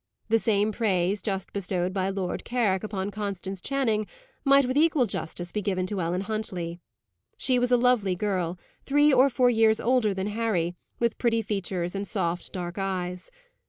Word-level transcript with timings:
The 0.29 0.39
same 0.39 0.71
praise, 0.71 1.21
just 1.21 1.53
bestowed 1.53 1.93
by 1.93 2.09
Lord 2.09 2.43
Carrick 2.43 2.83
upon 2.83 3.11
Constance 3.11 3.61
Channing, 3.61 4.07
might 4.43 4.65
with 4.65 4.75
equal 4.75 5.05
justice 5.05 5.51
be 5.51 5.61
given 5.61 5.85
to 5.85 6.01
Ellen 6.01 6.21
Huntley. 6.21 6.79
She 7.37 7.59
was 7.59 7.69
a 7.69 7.77
lovely 7.77 8.15
girl, 8.15 8.57
three 8.83 9.13
or 9.13 9.29
four 9.29 9.51
years 9.51 9.79
older 9.79 10.11
than 10.15 10.25
Harry, 10.29 10.75
with 10.97 11.19
pretty 11.19 11.43
features 11.43 11.93
and 11.93 12.07
soft 12.07 12.51
dark 12.51 12.79
eyes. 12.79 13.29